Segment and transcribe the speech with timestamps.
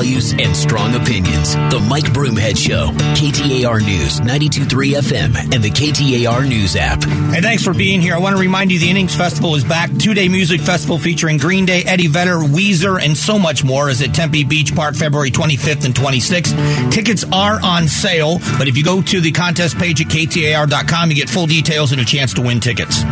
[0.00, 1.54] values and strong opinions.
[1.54, 2.86] The Mike Broomhead Show,
[3.16, 7.04] KTAR News, 92.3 FM, and the KTAR News app.
[7.04, 8.14] Hey, thanks for being here.
[8.14, 9.90] I want to remind you the Innings Festival is back.
[9.98, 14.00] Two day music festival featuring Green Day, Eddie Vedder, Weezer, and so much more is
[14.00, 16.90] at Tempe Beach Park February 25th and 26th.
[16.90, 21.16] Tickets are on sale, but if you go to the contest page at KTAR.com, you
[21.16, 23.02] get full details and a chance to win tickets.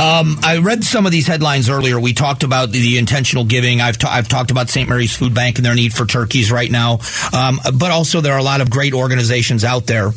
[0.00, 1.98] Um, I read some of these headlines earlier.
[1.98, 3.80] We talked about the, the intentional giving.
[3.80, 4.88] I've, ta- I've talked about St.
[4.88, 7.00] Mary's Food Bank and their need for turkeys right now.
[7.36, 10.12] Um, but also, there are a lot of great organizations out there.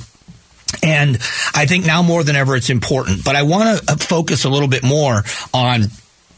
[0.83, 1.15] And
[1.53, 3.25] I think now more than ever, it's important.
[3.25, 5.85] But I want to focus a little bit more on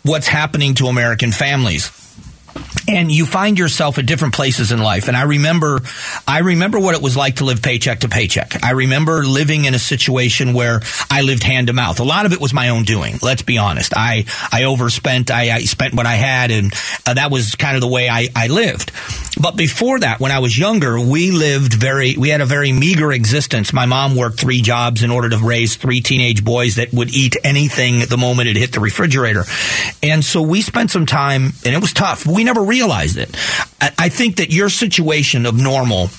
[0.04, 2.03] what's happening to American families
[2.88, 5.08] and you find yourself at different places in life.
[5.08, 5.82] And I remember,
[6.28, 8.64] I remember what it was like to live paycheck to paycheck.
[8.64, 12.00] I remember living in a situation where I lived hand to mouth.
[12.00, 13.20] A lot of it was my own doing.
[13.22, 13.94] Let's be honest.
[13.96, 15.32] I, I overspent.
[15.32, 16.74] I, I spent what I had and
[17.06, 18.92] uh, that was kind of the way I, I lived.
[19.40, 23.12] But before that, when I was younger, we lived very, we had a very meager
[23.12, 23.74] existence.
[23.74, 27.38] My mom worked three jobs in order to raise three teenage boys that would eat
[27.44, 29.44] anything the moment it hit the refrigerator.
[30.04, 32.28] And so we spent some time and it was tough.
[32.28, 33.36] We never realized it.
[33.82, 36.10] I think that your situation of normal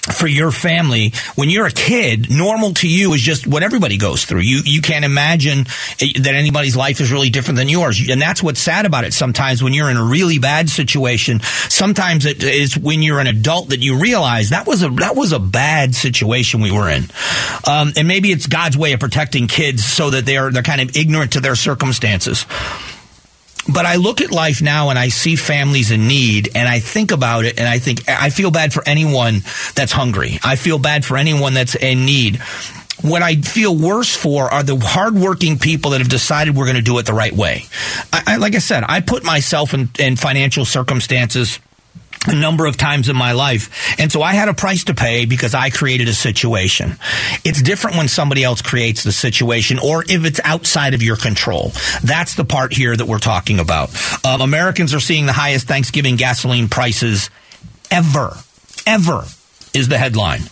[0.00, 4.24] for your family when you're a kid normal to you is just what everybody goes
[4.24, 4.40] through.
[4.40, 5.64] You you can't imagine
[5.98, 8.08] that anybody's life is really different than yours.
[8.08, 11.40] And that's what's sad about it sometimes when you're in a really bad situation.
[11.40, 15.32] Sometimes it is when you're an adult that you realize that was a that was
[15.32, 17.04] a bad situation we were in.
[17.68, 20.96] Um, and maybe it's God's way of protecting kids so that they're they're kind of
[20.96, 22.46] ignorant to their circumstances
[23.68, 27.12] but I look at life now and I see families in need and I think
[27.12, 29.42] about it and I think I feel bad for anyone
[29.74, 30.38] that's hungry.
[30.42, 32.40] I feel bad for anyone that's in need.
[33.02, 36.82] What I feel worse for are the hardworking people that have decided we're going to
[36.82, 37.64] do it the right way.
[38.12, 41.58] I, I, like I said, I put myself in, in financial circumstances
[42.26, 43.98] a number of times in my life.
[43.98, 46.96] And so I had a price to pay because I created a situation.
[47.44, 51.72] It's different when somebody else creates the situation or if it's outside of your control.
[52.02, 53.90] That's the part here that we're talking about.
[54.24, 57.30] Um, Americans are seeing the highest Thanksgiving gasoline prices
[57.90, 58.36] ever,
[58.86, 59.24] ever
[59.72, 60.42] is the headline.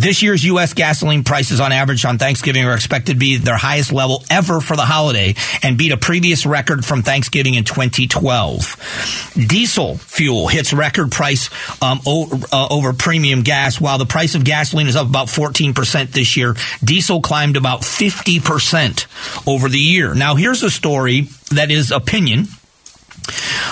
[0.00, 0.72] This year's U.S.
[0.72, 4.74] gasoline prices on average on Thanksgiving are expected to be their highest level ever for
[4.74, 9.34] the holiday and beat a previous record from Thanksgiving in 2012.
[9.46, 11.50] Diesel fuel hits record price
[11.82, 13.78] um, uh, over premium gas.
[13.78, 19.06] While the price of gasoline is up about 14% this year, diesel climbed about 50%
[19.46, 20.14] over the year.
[20.14, 22.46] Now, here's a story that is opinion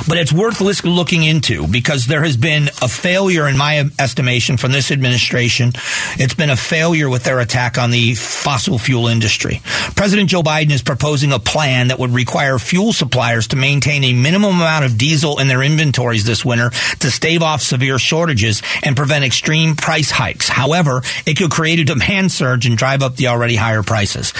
[0.07, 4.73] but it's worth looking into because there has been a failure, in my estimation, from
[4.73, 5.73] this administration.
[6.17, 9.61] It's been a failure with their attack on the fossil fuel industry.
[9.97, 14.13] President Joe Biden is proposing a plan that would require fuel suppliers to maintain a
[14.13, 16.71] minimum amount of diesel in their inventories this winter
[17.01, 20.49] to stave off severe shortages and prevent extreme price hikes.
[20.49, 24.33] However, it could create a demand surge and drive up the already higher prices.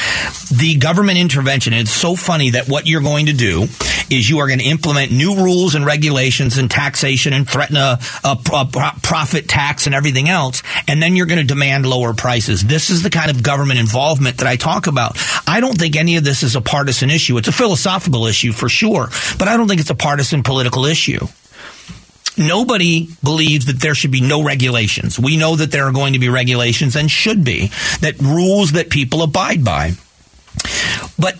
[0.51, 3.69] The government intervention, it's so funny that what you're going to do
[4.11, 7.98] is you are going to implement new rules and regulations and taxation and threaten a,
[8.25, 8.66] a, a
[9.03, 12.64] profit tax and everything else, and then you're going to demand lower prices.
[12.64, 15.16] This is the kind of government involvement that I talk about.
[15.47, 17.36] I don't think any of this is a partisan issue.
[17.38, 21.26] It's a philosophical issue for sure, but I don't think it's a partisan political issue
[22.38, 25.19] nobody believes that there should be no regulations.
[25.19, 28.91] We know that there are going to be regulations and should be that rules that
[28.91, 29.92] people abide by.
[31.19, 31.36] But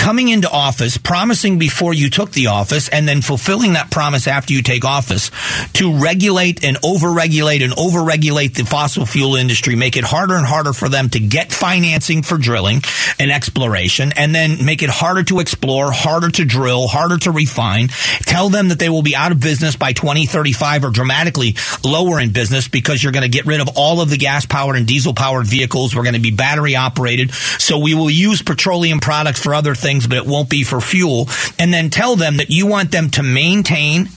[0.00, 4.54] coming into office, promising before you took the office, and then fulfilling that promise after
[4.54, 5.30] you take office
[5.74, 10.72] to regulate and overregulate and overregulate the fossil fuel industry, make it harder and harder
[10.72, 12.80] for them to get financing for drilling
[13.18, 17.88] and exploration, and then make it harder to explore, harder to drill, harder to refine.
[18.22, 22.32] Tell them that they will be out of business by 2035 or dramatically lower in
[22.32, 25.12] business because you're going to get rid of all of the gas powered and diesel
[25.12, 25.94] powered vehicles.
[25.94, 27.34] We're going to be battery operated.
[27.34, 30.80] So we will use petroleum products for other things things, but it won't be for
[30.80, 31.28] fuel.
[31.58, 34.08] And then tell them that you want them to maintain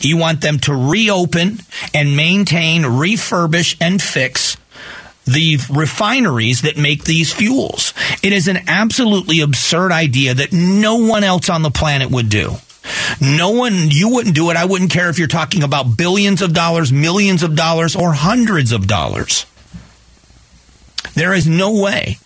[0.00, 1.60] you want them to reopen
[1.94, 4.56] and maintain, refurbish, and fix
[5.24, 7.94] the refineries that make these fuels.
[8.22, 12.56] It is an absolutely absurd idea that no one else on the planet would do.
[13.20, 14.56] No one, you wouldn't do it.
[14.56, 18.72] I wouldn't care if you're talking about billions of dollars, millions of dollars, or hundreds
[18.72, 19.46] of dollars.
[21.14, 22.18] There is no way.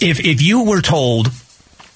[0.00, 1.30] If, if you were told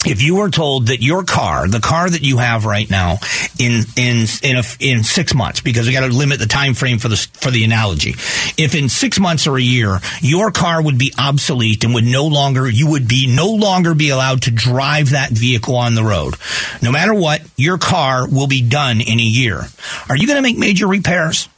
[0.07, 3.19] if you were told that your car, the car that you have right now,
[3.59, 6.99] in in in a, in six months, because we got to limit the time frame
[6.99, 8.11] for the for the analogy,
[8.57, 12.27] if in six months or a year your car would be obsolete and would no
[12.27, 16.35] longer you would be no longer be allowed to drive that vehicle on the road,
[16.81, 19.63] no matter what, your car will be done in a year.
[20.09, 21.49] Are you going to make major repairs?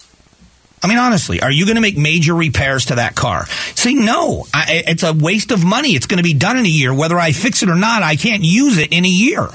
[0.82, 3.46] I mean, honestly, are you going to make major repairs to that car?
[3.74, 5.90] See, no, I, it's a waste of money.
[5.90, 6.94] It's going to be done in a year.
[6.94, 9.48] Whether I fix it or not, I can't use it in a year.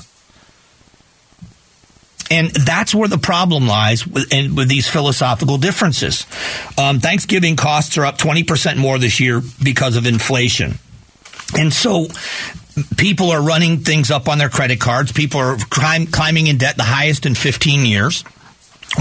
[2.29, 6.25] And that's where the problem lies with, in, with these philosophical differences.
[6.77, 10.79] Um, Thanksgiving costs are up 20% more this year because of inflation.
[11.57, 12.07] And so
[12.97, 15.11] people are running things up on their credit cards.
[15.11, 18.23] People are climb, climbing in debt the highest in 15 years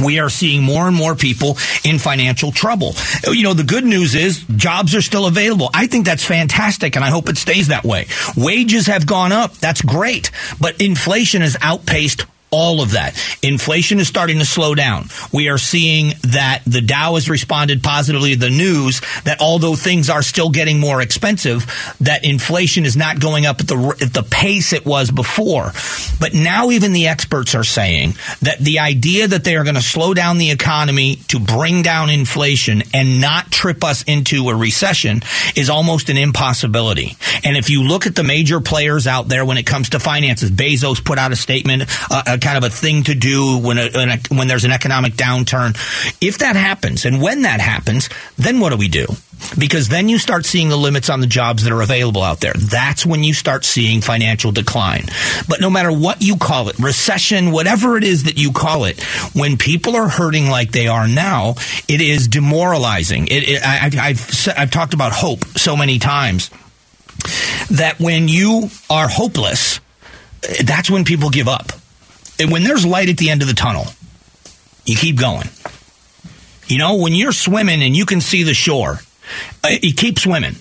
[0.02, 2.94] we are seeing more and more people in financial trouble.
[3.26, 5.70] You know, the good news is jobs are still available.
[5.72, 8.06] I think that's fantastic and I hope it stays that way.
[8.36, 9.54] Wages have gone up.
[9.54, 10.30] That's great.
[10.60, 13.20] But inflation has outpaced all of that.
[13.42, 15.08] Inflation is starting to slow down.
[15.32, 20.08] We are seeing that the Dow has responded positively to the news that although things
[20.08, 21.66] are still getting more expensive,
[22.00, 25.72] that inflation is not going up at the at the pace it was before.
[26.20, 29.82] But now even the experts are saying that the idea that they are going to
[29.82, 35.22] slow down the economy to bring down inflation and not trip us into a recession
[35.56, 37.16] is almost an impossibility.
[37.42, 40.50] And if you look at the major players out there when it comes to finances,
[40.50, 44.10] Bezos put out a statement uh, kind of a thing to do when a, when,
[44.10, 45.74] a, when there's an economic downturn.
[46.20, 49.06] If that happens, and when that happens, then what do we do?
[49.58, 52.54] because then you start seeing the limits on the jobs that are available out there.
[52.54, 55.04] That's when you start seeing financial decline.
[55.48, 59.02] But no matter what you call it, recession, whatever it is that you call it,
[59.34, 61.56] when people are hurting like they are now,
[61.88, 63.26] it is demoralizing.
[63.26, 66.50] It, it, I, I've, I've talked about hope so many times
[67.70, 69.80] that when you are hopeless,
[70.64, 71.72] that's when people give up
[72.40, 73.86] when there's light at the end of the tunnel,
[74.84, 75.48] you keep going.
[76.66, 79.00] You know, when you're swimming and you can see the shore,
[79.62, 80.56] uh, you keep swimming.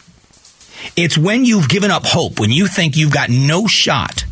[0.96, 4.26] It's when you've given up hope, when you think you've got no shot.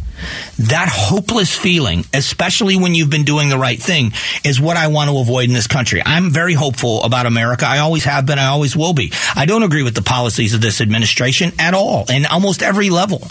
[0.59, 4.11] That hopeless feeling, especially when you've been doing the right thing,
[4.45, 6.01] is what I want to avoid in this country.
[6.05, 7.65] I'm very hopeful about America.
[7.65, 8.37] I always have been.
[8.37, 9.11] I always will be.
[9.35, 13.27] I don't agree with the policies of this administration at all, in almost every level.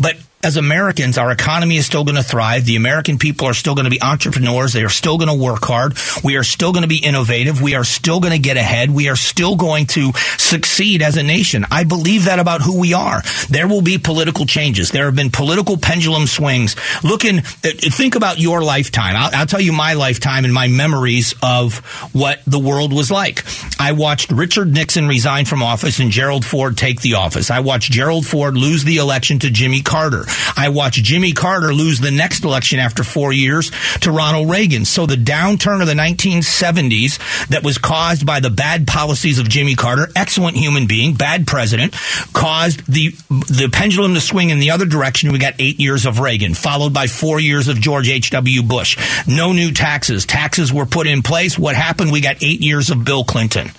[0.00, 2.64] But as Americans, our economy is still going to thrive.
[2.64, 4.72] The American people are still going to be entrepreneurs.
[4.72, 5.96] They are still going to work hard.
[6.24, 7.62] We are still going to be innovative.
[7.62, 8.90] We are still going to get ahead.
[8.90, 11.64] We are still going to succeed as a nation.
[11.70, 13.22] I believe that about who we are.
[13.50, 14.90] There will be political changes.
[14.90, 16.74] There have been political pendulum swings.
[17.04, 19.14] Looking, uh, think about your lifetime.
[19.16, 21.78] I'll, I'll tell you my lifetime and my memories of
[22.12, 23.44] what the world was like.
[23.78, 27.48] I watched Richard Nixon resign from office and Gerald Ford take the office.
[27.48, 30.24] I watched Gerald Ford lose the election to Jimmy Carter.
[30.56, 33.70] I watched Jimmy Carter lose the next election after four years
[34.00, 34.84] to Ronald Reagan.
[34.84, 39.74] So the downturn of the 1970s that was caused by the bad policies of Jimmy
[39.74, 41.94] Carter, excellent human being, bad president,
[42.32, 45.32] caused the the pendulum to swing in the other direction.
[45.32, 48.62] We got eight years of Reagan, followed by four years of George H.W.
[48.62, 48.98] Bush.
[49.26, 50.26] No new taxes.
[50.26, 51.58] Taxes were put in place.
[51.58, 52.12] What happened?
[52.12, 53.70] We got eight years of Bill Clinton.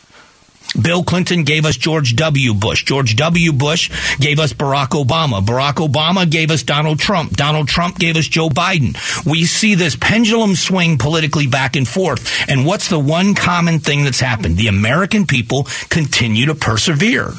[0.79, 2.53] Bill Clinton gave us George W.
[2.53, 2.83] Bush.
[2.83, 3.53] George W.
[3.53, 3.89] Bush
[4.19, 5.43] gave us Barack Obama.
[5.43, 7.35] Barack Obama gave us Donald Trump.
[7.35, 8.95] Donald Trump gave us Joe Biden.
[9.25, 12.49] We see this pendulum swing politically back and forth.
[12.49, 14.57] And what's the one common thing that's happened?
[14.57, 17.33] The American people continue to persevere.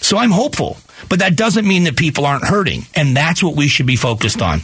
[0.00, 0.76] So I'm hopeful,
[1.08, 2.82] but that doesn't mean that people aren't hurting.
[2.94, 4.60] And that's what we should be focused on.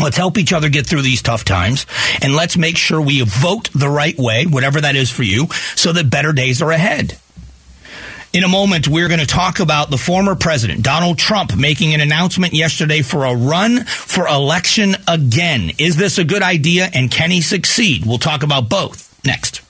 [0.00, 1.84] Let's help each other get through these tough times
[2.22, 5.92] and let's make sure we vote the right way, whatever that is for you, so
[5.92, 7.18] that better days are ahead.
[8.32, 12.00] In a moment, we're going to talk about the former president, Donald Trump, making an
[12.00, 15.72] announcement yesterday for a run for election again.
[15.76, 18.06] Is this a good idea and can he succeed?
[18.06, 19.60] We'll talk about both next.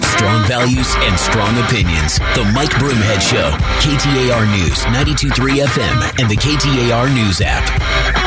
[0.00, 2.18] Strong values and strong opinions.
[2.34, 3.50] The Mike Broomhead Show.
[3.80, 8.17] KTAR News, 92.3 FM, and the KTAR News app.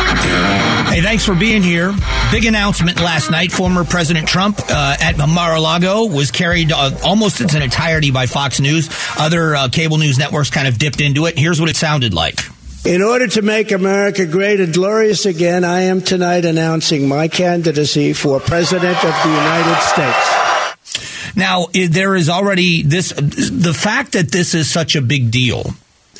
[0.91, 1.94] Hey, thanks for being here.
[2.32, 3.51] Big announcement last night.
[3.51, 8.89] Former President Trump uh, at Mar-a-Lago was carried uh, almost its entirety by Fox News.
[9.18, 11.39] Other uh, cable news networks kind of dipped into it.
[11.39, 12.39] Here's what it sounded like.
[12.84, 18.13] In order to make America great and glorious again, I am tonight announcing my candidacy
[18.13, 21.36] for President of the United States.
[21.36, 25.74] Now, there is already this, the fact that this is such a big deal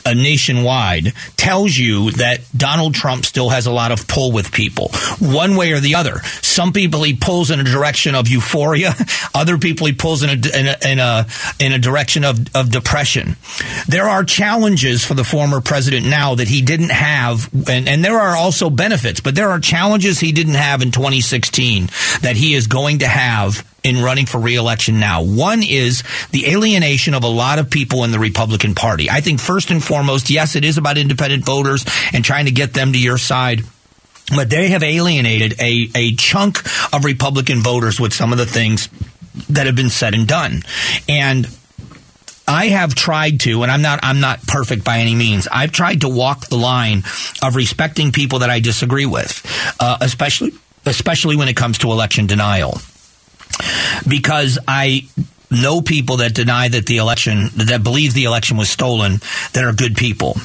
[0.06, 4.90] nationwide tells you that Donald Trump still has a lot of pull with people,
[5.20, 6.20] one way or the other.
[6.42, 8.94] Some people he pulls in a direction of euphoria,
[9.36, 11.28] other people he pulls in a in a in a,
[11.60, 13.36] in a direction of, of depression.
[13.88, 18.20] There are challenges for the former president now that he didn't have, and, and there
[18.20, 21.88] are also benefits, but there are challenges he didn't have in 2016
[22.22, 25.24] that he is going to have in running for reelection now.
[25.24, 29.10] One is the alienation of a lot of people in the Republican Party.
[29.10, 32.74] I think first and foremost, yes, it is about independent voters and trying to get
[32.74, 33.64] them to your side.
[34.34, 36.60] But they have alienated a, a chunk
[36.94, 38.88] of Republican voters with some of the things
[39.50, 40.62] that have been said and done.
[41.10, 41.48] And
[42.48, 45.48] I have tried to, and I'm not I'm not perfect by any means.
[45.52, 47.04] I've tried to walk the line
[47.42, 49.46] of respecting people that I disagree with,
[49.80, 50.52] uh, especially
[50.86, 52.82] especially when it comes to election denial
[54.08, 55.08] because I
[55.52, 59.20] know people that deny that the election, that believe the election was stolen,
[59.54, 60.38] that are good people.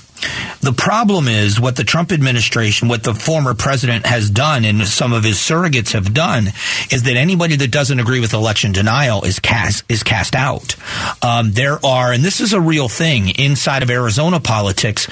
[0.61, 5.13] The problem is what the Trump administration, what the former president has done and some
[5.13, 6.49] of his surrogates have done
[6.91, 10.75] is that anybody that doesn't agree with election denial is cast, is cast out.
[11.23, 15.07] Um, there are, and this is a real thing inside of Arizona politics.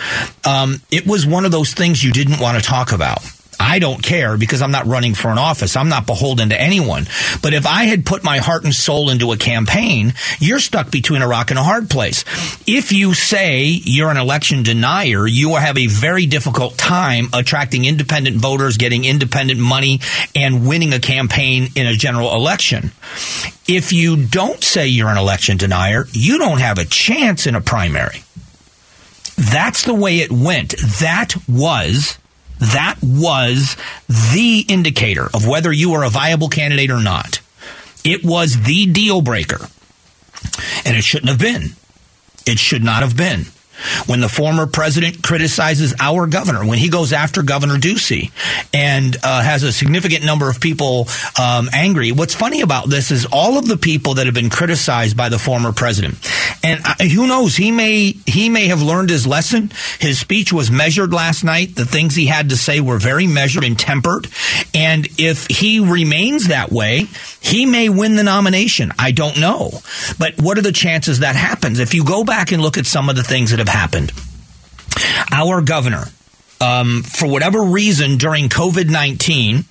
[0.44, 3.22] Um, it was one of those things you didn't want to talk about.
[3.58, 5.76] I don't care because I'm not running for an office.
[5.76, 7.06] I'm not beholden to anyone.
[7.42, 11.22] But if I had put my heart and soul into a campaign, you're stuck between
[11.22, 12.24] a rock and a hard place.
[12.66, 17.84] If you say you're an election denier, you will have a very difficult time attracting
[17.84, 20.00] independent voters, getting independent money,
[20.34, 22.92] and winning a campaign in a general election.
[23.66, 27.60] If you don't say you're an election denier, you don't have a chance in a
[27.60, 28.22] primary.
[29.36, 30.74] That's the way it went.
[31.00, 32.18] That was
[32.58, 33.76] that was
[34.08, 37.40] the indicator of whether you were a viable candidate or not.
[38.04, 39.68] It was the deal breaker.
[40.84, 41.70] And it shouldn't have been.
[42.46, 43.46] It should not have been
[44.06, 48.30] when the former president criticizes our governor, when he goes after Governor Ducey
[48.72, 51.08] and uh, has a significant number of people
[51.40, 52.12] um, angry.
[52.12, 55.38] What's funny about this is all of the people that have been criticized by the
[55.38, 56.16] former president,
[56.62, 59.70] and uh, who knows, he may he may have learned his lesson.
[59.98, 61.74] His speech was measured last night.
[61.74, 64.28] The things he had to say were very measured and tempered,
[64.74, 67.06] and if he remains that way,
[67.40, 68.92] he may win the nomination.
[68.98, 69.70] I don't know,
[70.18, 71.78] but what are the chances that happens?
[71.78, 74.12] If you go back and look at some of the things that have happened.
[75.32, 76.04] Our governor,
[76.60, 79.64] um, for whatever reason during COVID 19,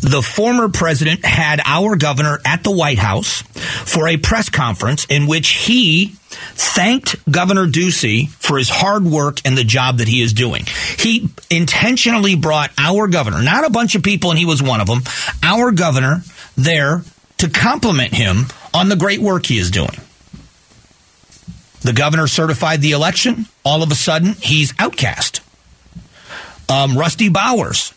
[0.00, 5.26] the former president had our governor at the White House for a press conference in
[5.26, 6.14] which he
[6.54, 10.64] thanked Governor Ducey for his hard work and the job that he is doing.
[10.98, 14.86] He intentionally brought our governor, not a bunch of people, and he was one of
[14.86, 15.02] them,
[15.42, 16.22] our governor
[16.56, 17.02] there
[17.38, 19.96] to compliment him on the great work he is doing.
[21.88, 23.46] The governor certified the election.
[23.64, 25.40] All of a sudden, he's outcast.
[26.68, 27.94] Um, Rusty Bowers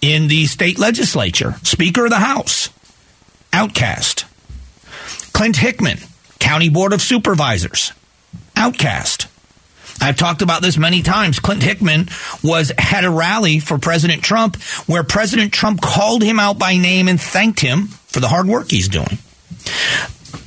[0.00, 2.68] in the state legislature, Speaker of the House,
[3.52, 4.24] outcast.
[5.32, 5.98] Clint Hickman,
[6.40, 7.92] County Board of Supervisors,
[8.56, 9.28] outcast.
[10.00, 11.38] I've talked about this many times.
[11.38, 12.08] Clint Hickman
[12.42, 14.56] was had a rally for President Trump
[14.88, 18.68] where President Trump called him out by name and thanked him for the hard work
[18.68, 19.18] he's doing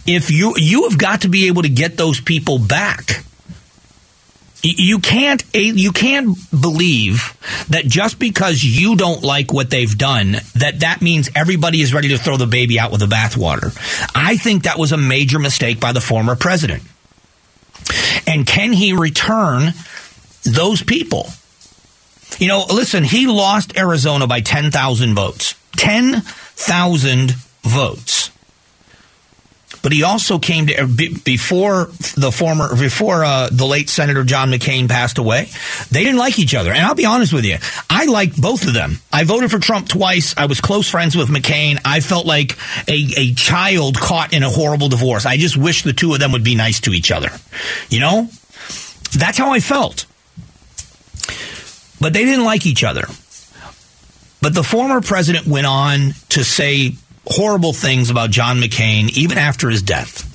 [0.05, 3.23] if you you have got to be able to get those people back
[4.61, 7.35] you can't you can't believe
[7.69, 12.09] that just because you don't like what they've done that that means everybody is ready
[12.09, 13.75] to throw the baby out with the bathwater.
[14.13, 16.83] I think that was a major mistake by the former president.
[18.27, 19.73] And can he return
[20.43, 21.29] those people?
[22.37, 25.55] You know, listen, he lost Arizona by 10,000 votes.
[25.77, 27.31] 10,000
[27.63, 28.18] votes
[29.81, 30.87] but he also came to
[31.23, 35.49] before the former before uh, the late Senator John McCain passed away.
[35.91, 37.57] They didn't like each other, and I'll be honest with you,
[37.89, 38.99] I liked both of them.
[39.11, 40.35] I voted for Trump twice.
[40.37, 41.79] I was close friends with McCain.
[41.85, 42.57] I felt like
[42.87, 45.25] a, a child caught in a horrible divorce.
[45.25, 47.29] I just wish the two of them would be nice to each other.
[47.89, 48.29] You know,
[49.17, 50.05] that's how I felt.
[52.01, 53.05] But they didn't like each other.
[54.41, 56.95] But the former president went on to say
[57.29, 60.25] horrible things about John McCain even after his death.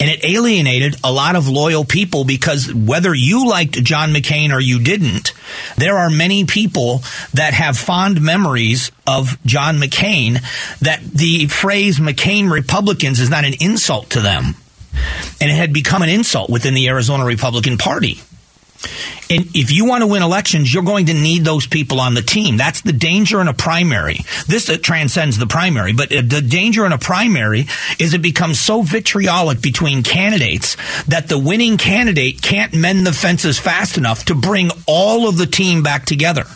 [0.00, 4.60] And it alienated a lot of loyal people because whether you liked John McCain or
[4.60, 5.32] you didn't,
[5.76, 7.02] there are many people
[7.34, 10.40] that have fond memories of John McCain
[10.80, 14.56] that the phrase McCain Republicans is not an insult to them.
[15.40, 18.20] And it had become an insult within the Arizona Republican Party.
[19.30, 22.22] And if you want to win elections, you're going to need those people on the
[22.22, 22.56] team.
[22.56, 24.18] That's the danger in a primary.
[24.46, 27.66] This uh, transcends the primary, but uh, the danger in a primary
[27.98, 30.76] is it becomes so vitriolic between candidates
[31.06, 35.46] that the winning candidate can't mend the fences fast enough to bring all of the
[35.46, 36.46] team back together.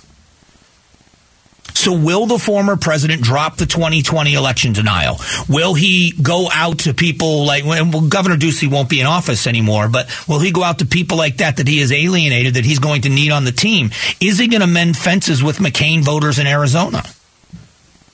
[1.78, 5.20] So will the former president drop the 2020 election denial?
[5.48, 9.86] Will he go out to people like well, Governor Ducey won't be in office anymore,
[9.86, 12.80] but will he go out to people like that that he has alienated that he's
[12.80, 13.90] going to need on the team?
[14.20, 17.04] Is he going to mend fences with McCain voters in Arizona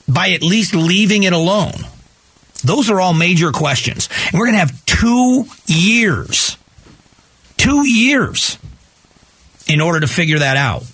[0.06, 1.73] by at least leaving it alone?
[2.64, 4.11] Those are all major questions.
[4.26, 6.59] And we're going to have two years,
[7.56, 8.59] two years
[9.66, 10.85] in order to figure that out.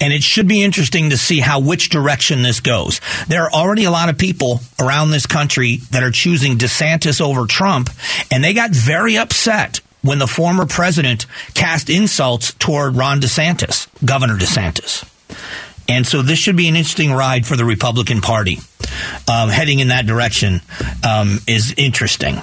[0.00, 3.00] And it should be interesting to see how which direction this goes.
[3.28, 7.46] There are already a lot of people around this country that are choosing DeSantis over
[7.46, 7.90] Trump,
[8.30, 14.36] and they got very upset when the former president cast insults toward Ron DeSantis, Governor
[14.36, 15.08] DeSantis.
[15.88, 18.58] And so this should be an interesting ride for the Republican Party.
[19.30, 20.60] Um, heading in that direction
[21.06, 22.40] um, is interesting.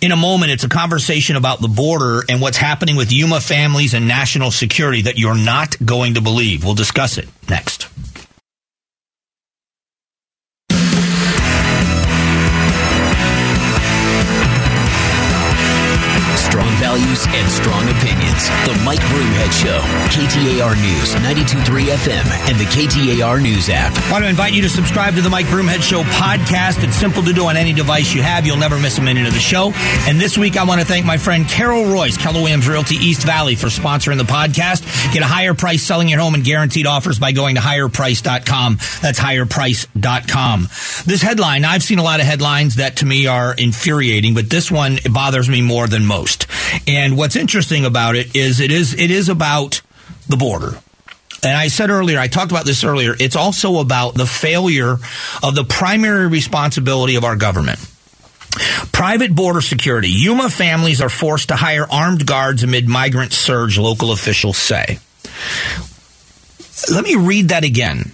[0.00, 3.94] In a moment, it's a conversation about the border and what's happening with Yuma families
[3.94, 6.64] and national security that you're not going to believe.
[6.64, 7.88] We'll discuss it next.
[16.90, 18.50] Values and strong opinions.
[18.66, 19.78] The Mike Broomhead Show,
[20.10, 23.96] KTAR News, 92.3 FM, and the KTAR News app.
[24.08, 26.82] I want to invite you to subscribe to the Mike Broomhead Show podcast.
[26.82, 28.44] It's simple to do on any device you have.
[28.44, 29.70] You'll never miss a minute of the show.
[30.08, 33.22] And this week, I want to thank my friend Carol Royse, Keller Williams Realty East
[33.22, 34.82] Valley, for sponsoring the podcast.
[35.12, 38.78] Get a higher price selling your home and guaranteed offers by going to higherprice.com.
[39.00, 40.62] That's higherprice.com.
[41.06, 44.72] This headline, I've seen a lot of headlines that to me are infuriating, but this
[44.72, 46.48] one bothers me more than most.
[46.86, 49.82] And what's interesting about it is it is it is about
[50.28, 50.78] the border.
[51.42, 54.96] And I said earlier, I talked about this earlier, it's also about the failure
[55.42, 57.78] of the primary responsibility of our government.
[58.92, 60.10] Private border security.
[60.10, 64.98] Yuma families are forced to hire armed guards amid migrant surge, local officials say.
[66.92, 68.12] Let me read that again.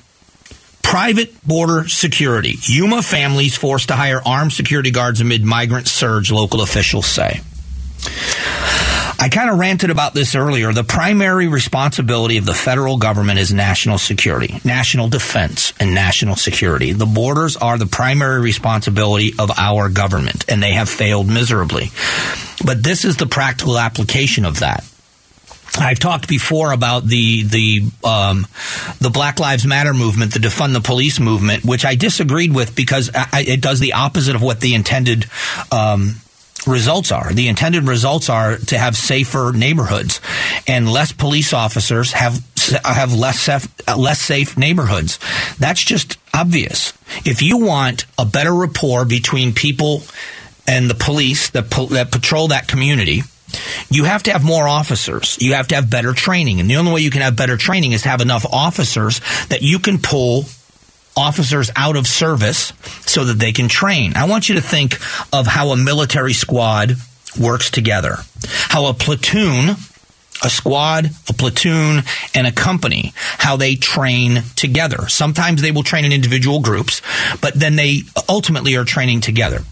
[0.82, 2.54] Private border security.
[2.66, 7.40] Yuma families forced to hire armed security guards amid migrant surge, local officials say.
[9.18, 10.72] I kind of ranted about this earlier.
[10.72, 16.92] The primary responsibility of the federal government is national security, national defense, and national security.
[16.92, 21.90] The borders are the primary responsibility of our government, and they have failed miserably.
[22.64, 24.84] But this is the practical application of that.
[25.78, 28.46] I've talked before about the the um,
[29.00, 33.10] the Black Lives Matter movement, the defund the police movement, which I disagreed with because
[33.14, 35.26] I, it does the opposite of what the intended
[35.72, 36.16] um,
[36.66, 37.32] results are.
[37.32, 40.20] The intended results are to have safer neighborhoods,
[40.66, 42.44] and less police officers have
[42.84, 45.18] have less safe, less safe neighborhoods.
[45.58, 46.92] That's just obvious.
[47.24, 50.02] If you want a better rapport between people
[50.66, 53.22] and the police that, that patrol that community,
[53.88, 55.38] you have to have more officers.
[55.40, 56.60] You have to have better training.
[56.60, 59.62] And the only way you can have better training is to have enough officers that
[59.62, 60.46] you can pull
[61.16, 62.72] officers out of service
[63.06, 64.14] so that they can train.
[64.16, 64.98] I want you to think
[65.32, 66.96] of how a military squad
[67.38, 68.16] works together,
[68.68, 69.76] how a platoon
[70.44, 72.02] a squad, a platoon,
[72.34, 75.08] and a company, how they train together.
[75.08, 77.00] Sometimes they will train in individual groups,
[77.40, 79.62] but then they ultimately are training together.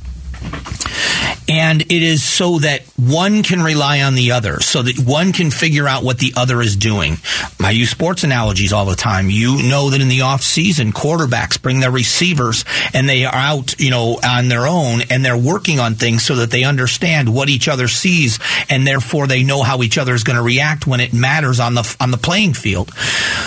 [1.47, 5.51] And it is so that one can rely on the other, so that one can
[5.51, 7.19] figure out what the other is doing.
[7.61, 9.29] I use sports analogies all the time.
[9.29, 13.79] You know that in the off season, quarterbacks bring their receivers and they are out,
[13.79, 17.51] you know, on their own and they're working on things so that they understand what
[17.51, 18.39] each other sees
[18.71, 21.75] and therefore they know how each other is going to react when it matters on
[21.75, 22.91] the on the playing field.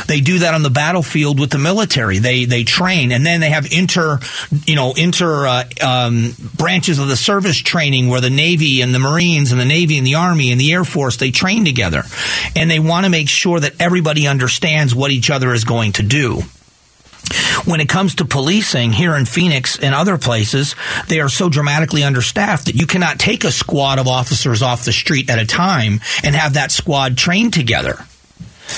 [0.07, 2.19] They do that on the battlefield with the military.
[2.19, 4.19] They they train and then they have inter,
[4.65, 6.35] you know, inter uh, um,
[6.87, 10.07] branches of the service training where the Navy and the Marines and the Navy and
[10.07, 12.03] the Army and the Air Force, they train together.
[12.55, 16.03] And they want to make sure that everybody understands what each other is going to
[16.03, 16.43] do.
[17.65, 20.75] When it comes to policing here in Phoenix and other places,
[21.09, 24.93] they are so dramatically understaffed that you cannot take a squad of officers off the
[24.93, 27.97] street at a time and have that squad trained together.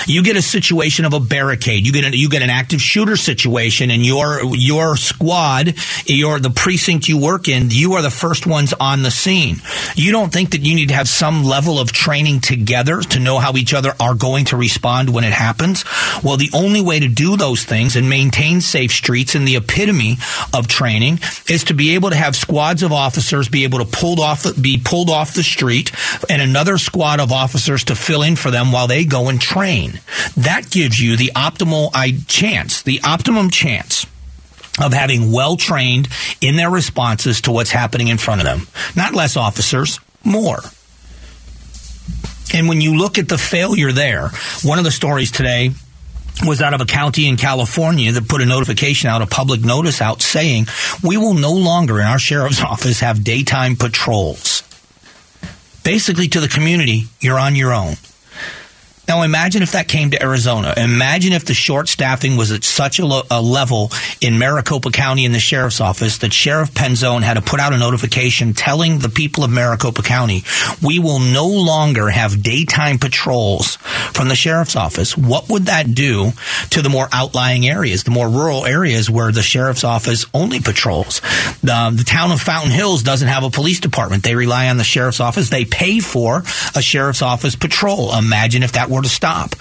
[0.06, 1.86] You get a situation of a barricade.
[1.86, 5.75] You get you get an active shooter situation, and your your squad,
[6.06, 9.58] your the precinct you work in, you are the first ones on the scene.
[9.95, 13.39] You don't think that you need to have some level of training together to know
[13.39, 15.84] how each other are going to respond when it happens?
[16.23, 20.17] Well, the only way to do those things and maintain safe streets and the epitome
[20.54, 24.19] of training is to be able to have squads of officers be able to pulled
[24.19, 25.91] off be pulled off the street
[26.30, 29.79] and another squad of officers to fill in for them while they go and train.
[30.38, 31.92] That gives you the optimal
[32.28, 34.06] chance, the optimum chance
[34.82, 36.08] of having well trained
[36.42, 38.68] in their responses to what's happening in front of them.
[38.96, 40.60] Not less officers, more.
[42.54, 44.30] And when you look at the failure there,
[44.63, 45.72] one of the stories today
[46.46, 50.02] was out of a county in California that put a notification out, a public notice
[50.02, 50.68] out saying,
[51.04, 54.63] we will no longer in our sheriff's office have daytime patrols.
[55.84, 57.96] Basically to the community, you're on your own.
[59.10, 60.72] Now imagine if that came to Arizona.
[60.78, 63.91] Imagine if the short staffing was at such a, lo- a, level
[64.22, 67.80] in Maricopa County in the sheriff's office that Sheriff Penzone had to put out a
[67.80, 70.43] notification telling the people of Maricopa County,
[70.84, 73.78] we will no longer have daytime patrols
[74.13, 75.17] from the sheriff's office.
[75.17, 76.34] What would that do
[76.69, 81.19] to the more outlying areas, the more rural areas where the sheriff's office only patrols?
[81.63, 84.22] The, the town of Fountain Hills doesn't have a police department.
[84.22, 85.50] They rely on the sheriff's office.
[85.50, 86.43] They pay for
[86.76, 88.15] a sheriff's office patrol.
[88.15, 89.56] Imagine if that were to stop.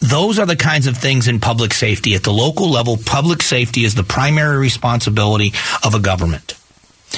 [0.00, 2.14] Those are the kinds of things in public safety.
[2.14, 5.52] At the local level, public safety is the primary responsibility
[5.84, 6.54] of a government.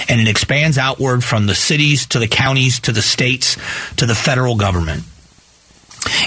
[0.09, 3.57] And it expands outward from the cities to the counties to the states
[3.97, 5.05] to the federal government.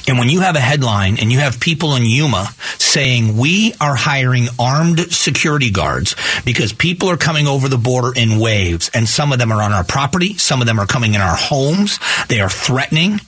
[0.07, 3.95] And when you have a headline and you have people in Yuma saying, we are
[3.95, 9.31] hiring armed security guards because people are coming over the border in waves and some
[9.31, 12.41] of them are on our property, some of them are coming in our homes, they
[12.41, 13.21] are threatening,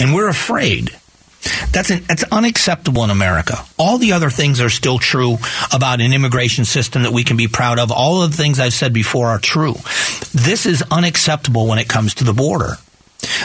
[0.00, 0.90] and we're afraid.
[1.72, 3.56] That's an, that's unacceptable in America.
[3.78, 5.38] All the other things are still true
[5.72, 7.90] about an immigration system that we can be proud of.
[7.90, 9.74] All of the things I've said before are true.
[10.32, 12.76] This is unacceptable when it comes to the border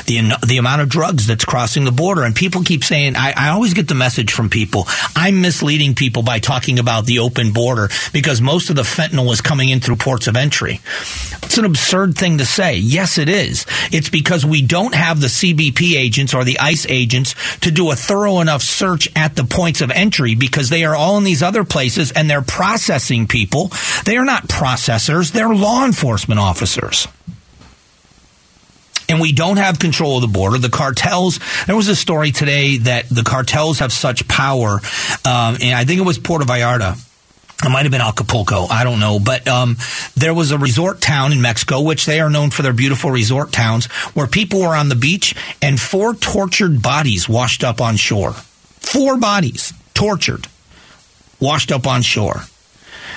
[0.08, 2.24] the the amount of drugs that's crossing the border.
[2.24, 4.86] And people keep saying, I, I always get the message from people.
[5.16, 9.42] I'm misleading people by talking about the open border because most of the fentanyl is
[9.42, 10.80] coming in through ports of entry.
[11.44, 12.78] It's an absurd thing to say.
[12.78, 13.66] Yes, it is.
[13.92, 17.96] It's because we don't have the CBP agents or the ICE agents to do a
[17.96, 21.64] thorough enough search at the points of entry because they are all in these other
[21.64, 23.72] places and they're processing people.
[24.06, 25.32] They are not processors.
[25.32, 27.08] They're law enforcement officers
[29.10, 30.58] and we don't have control of the border.
[30.58, 31.40] The cartels.
[31.66, 34.82] There was a story today that the cartels have such power,
[35.26, 36.98] um, and I think it was Puerto Vallarta.
[37.64, 38.68] It might have been Acapulco.
[38.68, 39.20] I don't know.
[39.20, 39.78] But um,
[40.16, 43.52] there was a resort town in Mexico, which they are known for their beautiful resort
[43.52, 48.34] towns, where people were on the beach and four tortured bodies washed up on shore.
[48.34, 50.48] Four bodies tortured,
[51.40, 52.44] washed up on shore.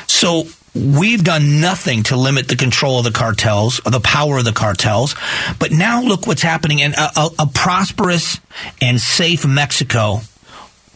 [0.06, 4.44] So We've done nothing to limit the control of the cartels or the power of
[4.44, 5.16] the cartels.
[5.58, 6.80] But now look what's happening.
[6.80, 8.38] And a, a, a prosperous
[8.80, 10.20] and safe Mexico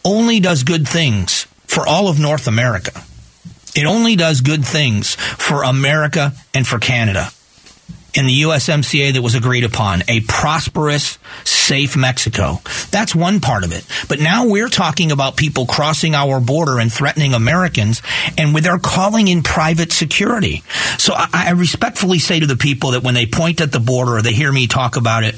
[0.05, 3.03] only does good things for all of North America.
[3.75, 7.29] It only does good things for America and for Canada
[8.15, 12.59] in the USMCA that was agreed upon, a prosperous, safe Mexico.
[12.91, 13.85] That's one part of it.
[14.07, 18.01] But now we're talking about people crossing our border and threatening Americans,
[18.37, 20.63] and they're calling in private security.
[20.97, 24.17] So I, I respectfully say to the people that when they point at the border
[24.17, 25.35] or they hear me talk about it,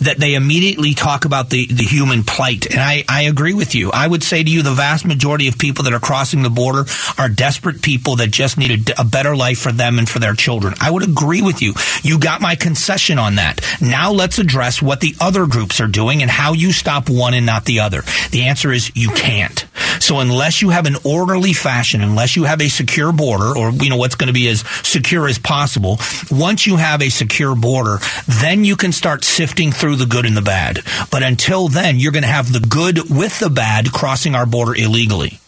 [0.00, 2.66] that they immediately talk about the, the human plight.
[2.70, 3.90] And I, I agree with you.
[3.92, 6.84] I would say to you, the vast majority of people that are crossing the border
[7.18, 10.34] are desperate people that just need a, a better life for them and for their
[10.34, 10.74] children.
[10.80, 11.74] I would agree with you.
[12.02, 13.60] You you got my concession on that.
[13.78, 17.44] Now let's address what the other groups are doing and how you stop one and
[17.44, 18.02] not the other.
[18.30, 19.66] The answer is you can't.
[20.00, 23.90] So unless you have an orderly fashion, unless you have a secure border or, you
[23.90, 25.98] know, what's going to be as secure as possible,
[26.30, 27.98] once you have a secure border,
[28.40, 30.80] then you can start sifting through the good and the bad.
[31.10, 34.74] But until then, you're going to have the good with the bad crossing our border
[34.74, 35.38] illegally,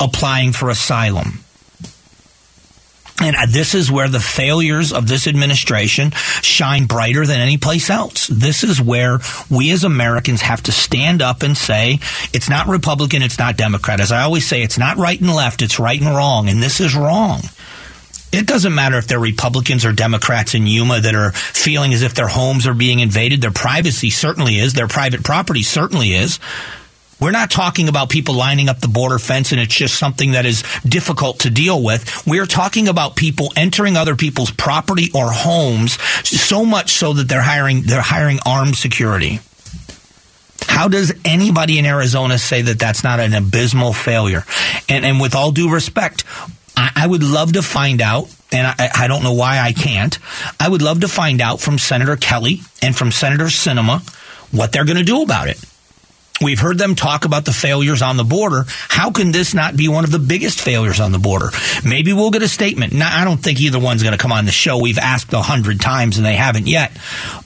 [0.00, 1.44] applying for asylum
[3.20, 6.10] and uh, this is where the failures of this administration
[6.42, 8.26] shine brighter than any place else.
[8.28, 9.18] This is where
[9.50, 11.98] we as Americans have to stand up and say,
[12.32, 14.00] it's not Republican, it's not Democrat.
[14.00, 16.48] As I always say, it's not right and left, it's right and wrong.
[16.48, 17.40] And this is wrong.
[18.32, 22.14] It doesn't matter if they're Republicans or Democrats in Yuma that are feeling as if
[22.14, 23.40] their homes are being invaded.
[23.40, 24.72] Their privacy certainly is.
[24.72, 26.38] Their private property certainly is.
[27.20, 30.46] We're not talking about people lining up the border fence and it's just something that
[30.46, 32.26] is difficult to deal with.
[32.26, 37.42] We're talking about people entering other people's property or homes so much so that they're
[37.42, 39.40] hiring they're hiring armed security.
[40.66, 44.44] How does anybody in Arizona say that that's not an abysmal failure?
[44.88, 46.24] And, and with all due respect,
[46.76, 50.18] I, I would love to find out and I, I, don't know why I can't.
[50.58, 54.00] I would love to find out from Senator Kelly and from Senator Sinema
[54.52, 55.62] what they're going to do about it.
[56.42, 58.64] We've heard them talk about the failures on the border.
[58.88, 61.50] How can this not be one of the biggest failures on the border?
[61.84, 62.94] Maybe we'll get a statement.
[62.94, 64.78] Now, I don't think either one's going to come on the show.
[64.78, 66.92] We've asked a hundred times and they haven't yet.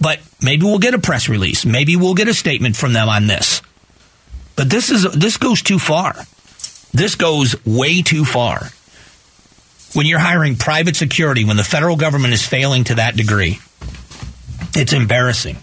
[0.01, 1.67] But maybe we'll get a press release.
[1.67, 3.63] Maybe we'll get a statement from them on this.
[4.55, 6.15] But this is this goes too far.
[6.93, 8.71] This goes way too far.
[9.95, 13.59] When you're hiring private security, when the federal government is failing to that degree,
[14.77, 15.57] it's embarrassing.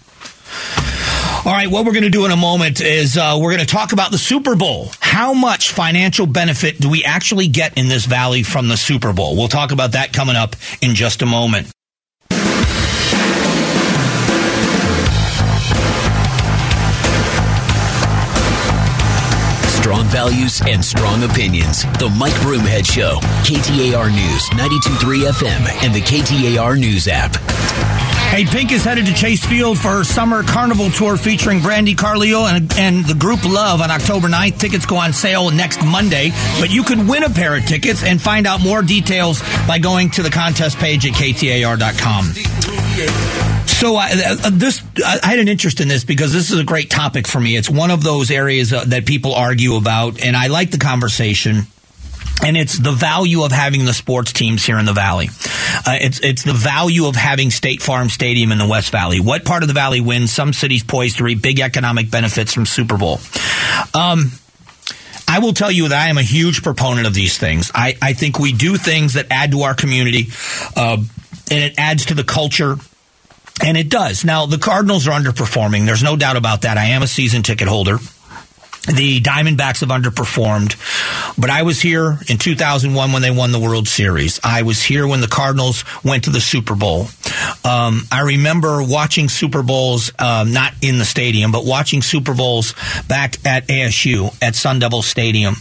[1.43, 3.65] All right, what we're going to do in a moment is uh, we're going to
[3.65, 4.91] talk about the Super Bowl.
[4.99, 9.36] How much financial benefit do we actually get in this valley from the Super Bowl?
[9.36, 11.71] We'll talk about that coming up in just a moment.
[19.82, 21.84] Strong values and strong opinions.
[21.97, 23.17] The Mike Broomhead Show.
[23.43, 27.36] KTAR News, 92.3 FM, and the KTAR News app.
[28.32, 32.48] Hey, Pink is headed to Chase Field for her summer carnival tour featuring Brandi Carlile
[32.48, 34.58] and, and the Grouplove on October 9th.
[34.58, 38.22] Tickets go on sale next Monday, but you could win a pair of tickets and
[38.22, 42.24] find out more details by going to the contest page at ktar.com.
[43.67, 46.89] So uh, uh, this, I had an interest in this because this is a great
[46.89, 47.58] topic for me.
[47.58, 51.63] It's one of those areas uh, that people argue about, and I like the conversation
[52.44, 55.30] and it's the value of having the sports teams here in the valley.
[55.86, 59.19] Uh, it's it's the value of having State Farm Stadium in the West Valley.
[59.19, 60.31] What part of the valley wins?
[60.31, 63.19] Some cities poised to reap big economic benefits from Super Bowl.
[63.93, 64.31] Um,
[65.27, 67.71] I will tell you that I am a huge proponent of these things.
[67.73, 70.27] I, I think we do things that add to our community,
[70.75, 70.97] uh,
[71.49, 72.75] and it adds to the culture
[73.63, 74.25] and it does.
[74.25, 75.86] Now, the Cardinals are underperforming.
[75.86, 76.77] There's no doubt about that.
[76.77, 77.97] I am a season ticket holder
[78.88, 80.76] the Diamondbacks have underperformed,
[81.38, 84.39] but I was here in 2001 when they won the World Series.
[84.44, 87.08] I was here when the Cardinals went to the Super Bowl.
[87.63, 92.74] Um, I remember watching Super Bowls, um, not in the stadium, but watching Super Bowls
[93.08, 95.56] back at ASU at Sun Devil Stadium.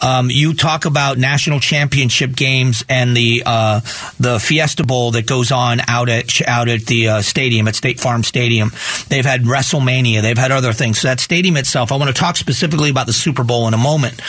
[0.00, 3.80] Um, you talk about national championship games and the uh,
[4.18, 8.00] the Fiesta Bowl that goes on out at out at the uh, stadium at State
[8.00, 8.70] Farm Stadium.
[9.08, 10.22] They've had WrestleMania.
[10.22, 11.00] They've had other things.
[11.00, 13.74] So that stadium itself, I want to talk specifically specifically about the Super Bowl in
[13.74, 14.20] a moment,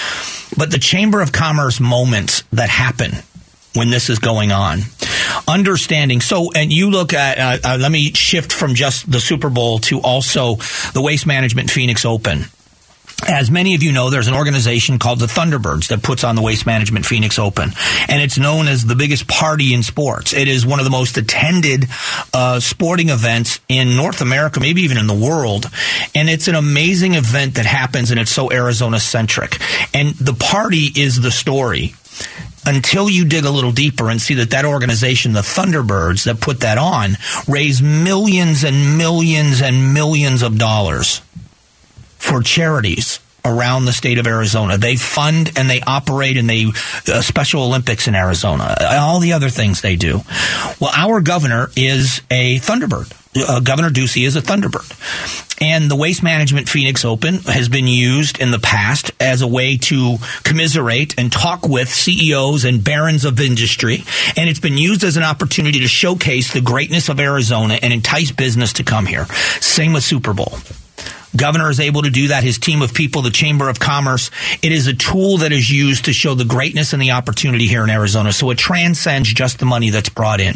[0.58, 3.12] but the Chamber of Commerce moments that happen
[3.74, 4.80] when this is going on.
[5.48, 6.22] Understanding.
[6.22, 9.80] So, and you look at, uh, uh, let me shift from just the Super Bowl
[9.80, 10.56] to also
[10.94, 12.46] the Waste Management Phoenix Open
[13.28, 16.42] as many of you know, there's an organization called the Thunderbirds that puts on the
[16.42, 17.72] Waste Management Phoenix Open,
[18.08, 20.34] and it's known as the biggest party in sports.
[20.34, 21.86] It is one of the most attended
[22.34, 25.70] uh, sporting events in North America, maybe even in the world,
[26.16, 29.60] and it's an amazing event that happens, and it's so Arizona centric.
[29.94, 31.94] And the party is the story
[32.66, 36.62] until you dig a little deeper and see that that organization, the Thunderbirds that put
[36.62, 41.22] that on, raise millions and millions and millions of dollars
[42.18, 44.78] for charities around the state of Arizona.
[44.78, 46.66] They fund and they operate and they
[47.08, 50.22] uh, Special Olympics in Arizona, all the other things they do.
[50.80, 53.18] Well, our governor is a Thunderbird.
[53.34, 54.92] Uh, governor Ducey is a Thunderbird.
[55.62, 59.78] And the Waste Management Phoenix Open has been used in the past as a way
[59.78, 64.04] to commiserate and talk with CEOs and barons of industry.
[64.36, 68.32] And it's been used as an opportunity to showcase the greatness of Arizona and entice
[68.32, 69.26] business to come here.
[69.62, 70.58] Same with Super Bowl.
[71.36, 72.44] Governor is able to do that.
[72.44, 74.32] His team of people, the Chamber of Commerce.
[74.62, 77.84] It is a tool that is used to show the greatness and the opportunity here
[77.84, 78.34] in Arizona.
[78.34, 80.56] So it transcends just the money that's brought in.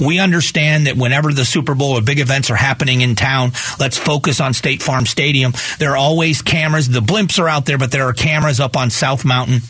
[0.00, 3.98] We understand that whenever the Super Bowl or big events are happening in town, let's
[3.98, 5.52] focus on State Farm Stadium.
[5.78, 6.88] There are always cameras.
[6.88, 9.60] The blimps are out there, but there are cameras up on South Mountain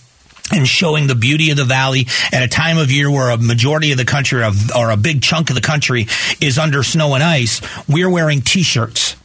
[0.52, 3.92] and showing the beauty of the valley at a time of year where a majority
[3.92, 6.06] of the country or a big chunk of the country
[6.40, 9.16] is under snow and ice, we're wearing t-shirts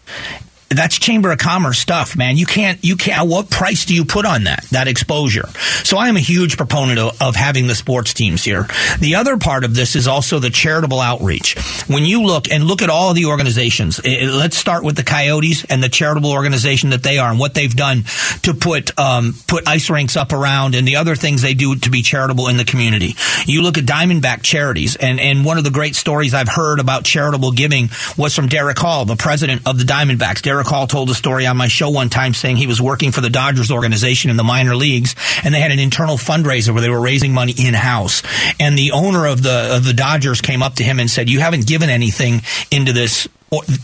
[0.69, 2.37] that's chamber of commerce stuff, man.
[2.37, 5.47] You can't, you can't, what price do you put on that, that exposure?
[5.83, 8.67] So I am a huge proponent of, of, having the sports teams here.
[8.99, 11.57] The other part of this is also the charitable outreach.
[11.87, 15.65] When you look and look at all the organizations, it, let's start with the Coyotes
[15.65, 18.03] and the charitable organization that they are and what they've done
[18.43, 21.89] to put, um, put ice rinks up around and the other things they do to
[21.89, 23.15] be charitable in the community.
[23.45, 27.05] You look at Diamondback charities and, and one of the great stories I've heard about
[27.05, 30.41] charitable giving was from Derek Hall, the president of the Diamondbacks.
[30.41, 33.21] Derek Meerschaert told a story on my show one time saying he was working for
[33.21, 36.89] the Dodgers organization in the minor leagues, and they had an internal fundraiser where they
[36.89, 38.23] were raising money in house.
[38.59, 41.39] And the owner of the of the Dodgers came up to him and said, "You
[41.39, 42.41] haven't given anything
[42.71, 43.27] into this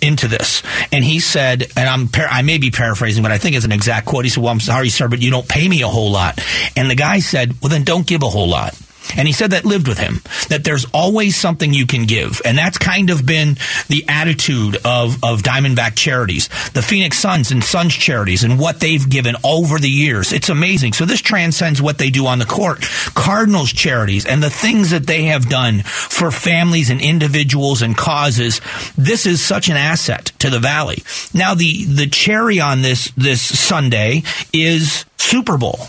[0.02, 0.62] into this.
[0.92, 3.72] And he said, and I'm par- I may be paraphrasing, but I think it's an
[3.72, 4.24] exact quote.
[4.24, 6.40] He said, "Well, I'm sorry, sir, but you don't pay me a whole lot."
[6.76, 8.76] And the guy said, "Well, then don't give a whole lot."
[9.18, 12.42] And he said that lived with him, that there's always something you can give.
[12.44, 17.64] And that's kind of been the attitude of, of Diamondback charities, the Phoenix Suns and
[17.64, 20.34] Suns charities and what they've given over the years.
[20.34, 20.94] It's amazing.
[20.94, 22.82] So this transcends what they do on the court.
[22.82, 28.62] Cardinals charities and the things that they have done for families and individuals and causes.
[28.98, 31.04] This is such an asset to the Valley.
[31.34, 35.80] Now the, the cherry on this, this Sunday is Super Bowl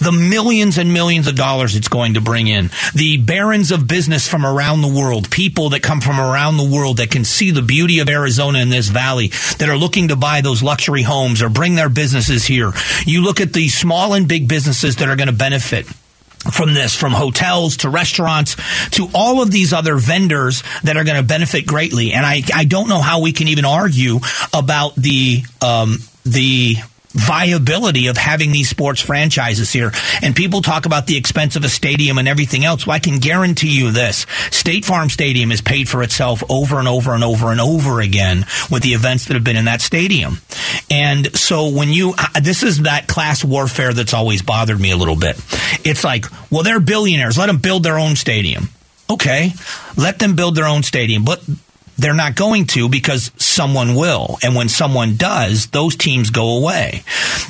[0.00, 4.26] the millions and millions of dollars it's going to bring in, the barons of business
[4.26, 7.62] from around the world, people that come from around the world that can see the
[7.62, 11.48] beauty of Arizona in this valley, that are looking to buy those luxury homes or
[11.48, 12.72] bring their businesses here.
[13.06, 15.86] You look at the small and big businesses that are going to benefit
[16.52, 18.56] from this, from hotels to restaurants
[18.90, 22.12] to all of these other vendors that are going to benefit greatly.
[22.12, 24.20] And I, I don't know how we can even argue
[24.54, 26.76] about the, um, the
[27.12, 29.92] viability of having these sports franchises here.
[30.22, 32.86] And people talk about the expense of a stadium and everything else.
[32.86, 34.26] Well, I can guarantee you this.
[34.50, 38.46] State Farm Stadium has paid for itself over and over and over and over again
[38.70, 40.38] with the events that have been in that stadium.
[40.90, 45.16] And so when you, this is that class warfare that's always bothered me a little
[45.16, 45.36] bit.
[45.84, 47.36] It's like, well, they're billionaires.
[47.36, 48.68] Let them build their own stadium.
[49.08, 49.52] Okay.
[49.96, 51.24] Let them build their own stadium.
[51.24, 51.42] But
[52.00, 54.38] they're not going to because someone will.
[54.42, 57.02] And when someone does, those teams go away.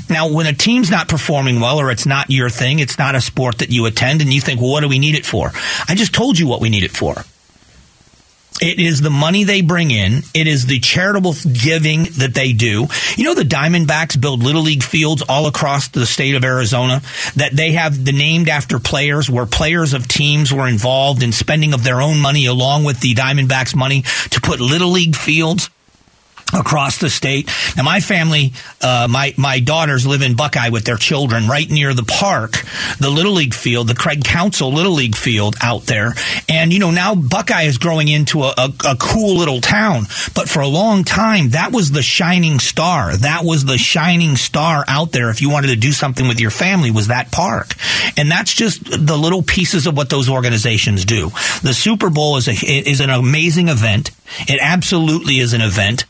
[0.09, 3.21] Now, when a team's not performing well or it's not your thing, it's not a
[3.21, 5.53] sport that you attend and you think, well, what do we need it for?
[5.89, 7.25] I just told you what we need it for.
[8.61, 10.23] It is the money they bring in.
[10.35, 12.89] It is the charitable giving that they do.
[13.17, 17.01] You know, the Diamondbacks build little league fields all across the state of Arizona
[17.37, 21.73] that they have the named after players where players of teams were involved in spending
[21.73, 25.71] of their own money along with the Diamondbacks money to put little league fields
[26.53, 27.51] across the state.
[27.77, 31.95] Now, my family, uh, my my daughters live in Buckeye with their children, right near
[31.95, 32.65] the park,
[32.99, 36.15] the Little League field, the Craig Counsell Little League field out there.
[36.49, 40.05] And you know, now Buckeye is growing into a, a, a cool little town.
[40.35, 43.17] But for a long time, that was the shining star.
[43.17, 45.31] That was the shining star out there.
[45.31, 47.75] If you wanted to do something with your family, was that park.
[48.17, 51.31] And that's just the little pieces of what those organizations do.
[51.63, 54.11] The Super Bowl is a is an amazing event.
[54.49, 56.05] It absolutely is an event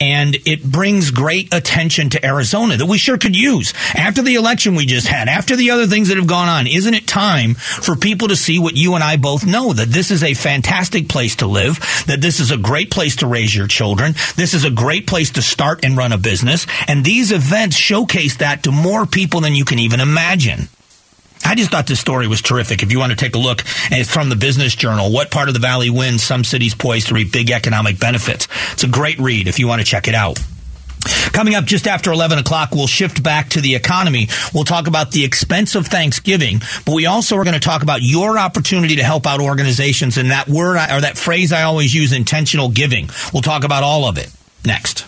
[0.00, 3.72] and it brings great attention to Arizona that we sure could use.
[3.94, 6.94] After the election we just had, after the other things that have gone on, isn't
[6.94, 10.22] it time for people to see what you and I both know that this is
[10.22, 14.14] a fantastic place to live, that this is a great place to raise your children,
[14.36, 18.36] this is a great place to start and run a business, and these events showcase
[18.36, 20.68] that to more people than you can even imagine.
[21.46, 22.82] I just thought this story was terrific.
[22.82, 25.12] If you want to take a look, and it's from the Business Journal.
[25.12, 26.22] What part of the valley wins?
[26.22, 28.48] Some cities poised to reap big economic benefits.
[28.72, 30.42] It's a great read if you want to check it out.
[31.32, 34.28] Coming up just after 11 o'clock, we'll shift back to the economy.
[34.52, 38.02] We'll talk about the expense of Thanksgiving, but we also are going to talk about
[38.02, 42.12] your opportunity to help out organizations and that word or that phrase I always use,
[42.12, 43.08] intentional giving.
[43.32, 44.32] We'll talk about all of it
[44.64, 45.06] next.